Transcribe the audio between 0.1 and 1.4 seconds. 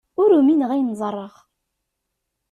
Ur umineɣ ayen ẓerreɣ.